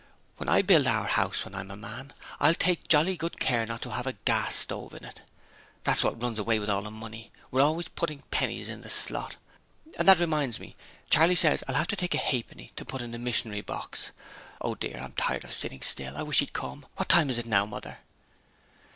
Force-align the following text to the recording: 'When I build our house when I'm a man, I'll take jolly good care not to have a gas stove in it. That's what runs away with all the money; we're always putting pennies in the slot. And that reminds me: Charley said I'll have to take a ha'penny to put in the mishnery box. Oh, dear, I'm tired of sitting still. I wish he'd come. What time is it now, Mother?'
'When 0.37 0.49
I 0.49 0.63
build 0.63 0.87
our 0.87 1.05
house 1.05 1.45
when 1.45 1.53
I'm 1.53 1.69
a 1.69 1.77
man, 1.77 2.11
I'll 2.39 2.55
take 2.55 2.87
jolly 2.87 3.15
good 3.15 3.39
care 3.39 3.67
not 3.67 3.83
to 3.83 3.91
have 3.91 4.07
a 4.07 4.13
gas 4.13 4.55
stove 4.55 4.95
in 4.95 5.05
it. 5.05 5.21
That's 5.83 6.03
what 6.03 6.19
runs 6.19 6.39
away 6.39 6.57
with 6.57 6.71
all 6.71 6.81
the 6.81 6.89
money; 6.89 7.31
we're 7.51 7.61
always 7.61 7.87
putting 7.87 8.23
pennies 8.31 8.67
in 8.67 8.81
the 8.81 8.89
slot. 8.89 9.35
And 9.99 10.07
that 10.07 10.17
reminds 10.17 10.59
me: 10.59 10.75
Charley 11.11 11.35
said 11.35 11.61
I'll 11.67 11.75
have 11.75 11.85
to 11.89 11.95
take 11.95 12.15
a 12.15 12.17
ha'penny 12.17 12.71
to 12.77 12.83
put 12.83 13.03
in 13.03 13.11
the 13.11 13.19
mishnery 13.19 13.61
box. 13.61 14.09
Oh, 14.59 14.73
dear, 14.73 14.97
I'm 14.99 15.13
tired 15.13 15.43
of 15.43 15.53
sitting 15.53 15.83
still. 15.83 16.17
I 16.17 16.23
wish 16.23 16.39
he'd 16.39 16.51
come. 16.51 16.87
What 16.95 17.07
time 17.09 17.29
is 17.29 17.37
it 17.37 17.45
now, 17.45 17.67
Mother?' 17.67 17.99